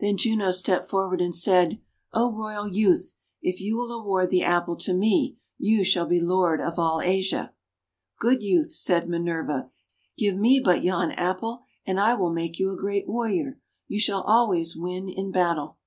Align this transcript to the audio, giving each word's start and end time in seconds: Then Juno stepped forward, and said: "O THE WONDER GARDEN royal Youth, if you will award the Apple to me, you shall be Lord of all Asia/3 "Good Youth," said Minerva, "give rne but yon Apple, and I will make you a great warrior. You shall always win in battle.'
Then 0.00 0.16
Juno 0.16 0.50
stepped 0.50 0.90
forward, 0.90 1.20
and 1.20 1.32
said: 1.32 1.80
"O 2.12 2.32
THE 2.32 2.36
WONDER 2.36 2.36
GARDEN 2.36 2.38
royal 2.38 2.68
Youth, 2.76 3.16
if 3.42 3.60
you 3.60 3.76
will 3.78 3.92
award 3.92 4.30
the 4.30 4.42
Apple 4.42 4.74
to 4.78 4.92
me, 4.92 5.38
you 5.56 5.84
shall 5.84 6.04
be 6.06 6.20
Lord 6.20 6.60
of 6.60 6.80
all 6.80 6.98
Asia/3 7.00 7.50
"Good 8.18 8.42
Youth," 8.42 8.72
said 8.72 9.08
Minerva, 9.08 9.70
"give 10.18 10.34
rne 10.34 10.58
but 10.64 10.82
yon 10.82 11.12
Apple, 11.12 11.62
and 11.86 12.00
I 12.00 12.14
will 12.14 12.32
make 12.32 12.58
you 12.58 12.72
a 12.72 12.76
great 12.76 13.06
warrior. 13.06 13.60
You 13.86 14.00
shall 14.00 14.22
always 14.22 14.74
win 14.76 15.08
in 15.08 15.30
battle.' 15.30 15.78